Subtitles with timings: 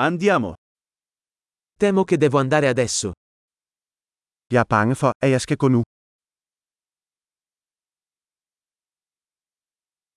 [0.00, 0.54] Andiamo.
[1.76, 3.12] Temo che devo andare adesso.
[4.52, 5.82] Jeg er bange for, at jeg skal gå nu.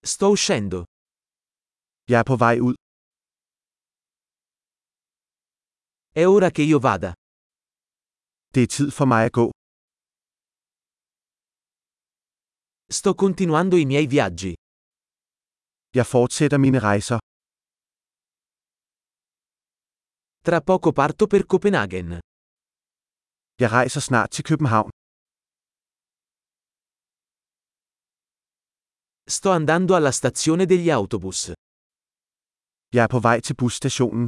[0.03, 0.83] Sto uscendo.
[2.11, 2.75] Jeg er på vej ud.
[6.13, 7.11] È ora che io vada.
[8.53, 9.49] Det er tid for mig at gå.
[12.97, 14.53] Sto continuando i miei viaggi.
[15.95, 17.19] Jeg fortsætter mine rejser.
[20.47, 22.09] Tra poco parto per Copenaghen.
[23.61, 24.89] Jeg rejser snart til København.
[29.35, 31.39] Sto andando alla stazione degli autobus.
[32.95, 34.27] Jeg er på vej til busstationen.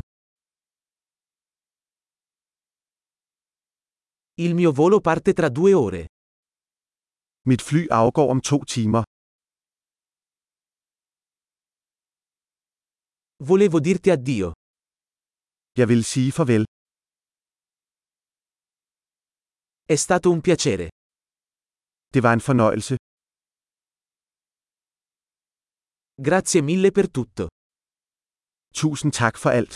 [4.43, 6.03] Il mio volo parte tra due ore.
[7.49, 9.03] Mit fly afgår om to timer.
[13.49, 14.51] Volevo dirti addio.
[15.79, 16.63] Jeg vil sige farvel.
[19.93, 20.87] È stato un piacere.
[22.13, 22.95] Det var en fornøjelse.
[26.27, 27.43] Grazie mille per tutto.
[28.81, 29.73] Tusind tak for alt.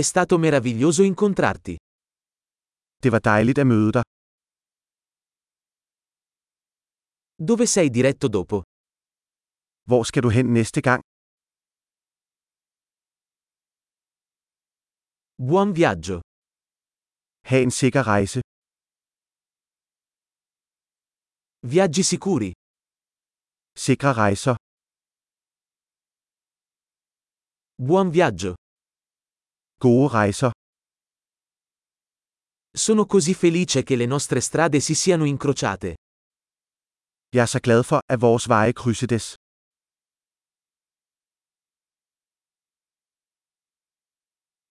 [0.00, 1.74] È stato meraviglioso incontrarti.
[3.02, 4.04] Det var dejligt at møde dig.
[7.48, 8.56] Dove sei diretto dopo?
[9.88, 11.00] Hvor skal du hen næste gang?
[15.40, 16.20] Buon viaggio.
[17.46, 18.40] Ha' en sikker rejse.
[21.60, 22.50] Viaggi sicuri.
[23.72, 24.56] Sikre rejser.
[27.76, 28.54] Buon viaggio.
[29.78, 30.50] Gode rejser.
[32.76, 35.94] Sono così felice che le nostre strade si siano incrociate.
[37.30, 39.34] Jeg er så glad for, at vores veje krydsedes.